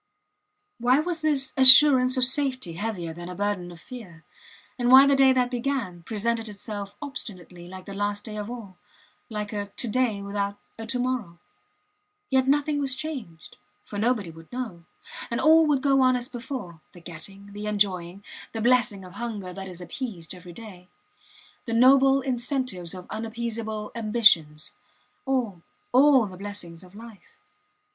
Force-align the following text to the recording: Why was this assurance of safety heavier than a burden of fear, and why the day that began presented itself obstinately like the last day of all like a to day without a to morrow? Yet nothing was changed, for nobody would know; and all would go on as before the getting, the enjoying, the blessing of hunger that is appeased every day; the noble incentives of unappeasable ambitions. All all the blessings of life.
Why 0.79 0.99
was 0.99 1.21
this 1.21 1.53
assurance 1.55 2.17
of 2.17 2.23
safety 2.23 2.73
heavier 2.73 3.13
than 3.13 3.29
a 3.29 3.35
burden 3.35 3.71
of 3.71 3.79
fear, 3.79 4.23
and 4.79 4.89
why 4.89 5.05
the 5.05 5.15
day 5.15 5.31
that 5.31 5.51
began 5.51 6.01
presented 6.01 6.49
itself 6.49 6.95
obstinately 7.03 7.67
like 7.67 7.85
the 7.85 7.93
last 7.93 8.23
day 8.23 8.35
of 8.35 8.49
all 8.49 8.79
like 9.29 9.53
a 9.53 9.67
to 9.67 9.87
day 9.87 10.23
without 10.23 10.57
a 10.79 10.87
to 10.87 10.97
morrow? 10.97 11.37
Yet 12.31 12.47
nothing 12.47 12.79
was 12.81 12.95
changed, 12.95 13.57
for 13.85 13.99
nobody 13.99 14.31
would 14.31 14.51
know; 14.51 14.85
and 15.29 15.39
all 15.39 15.67
would 15.67 15.83
go 15.83 16.01
on 16.01 16.15
as 16.15 16.27
before 16.27 16.81
the 16.93 16.99
getting, 16.99 17.53
the 17.53 17.67
enjoying, 17.67 18.23
the 18.53 18.59
blessing 18.61 19.05
of 19.05 19.13
hunger 19.13 19.53
that 19.53 19.67
is 19.67 19.81
appeased 19.81 20.33
every 20.33 20.51
day; 20.51 20.89
the 21.67 21.73
noble 21.73 22.21
incentives 22.21 22.95
of 22.95 23.05
unappeasable 23.11 23.91
ambitions. 23.93 24.73
All 25.27 25.61
all 25.91 26.25
the 26.25 26.37
blessings 26.37 26.83
of 26.83 26.95
life. 26.95 27.37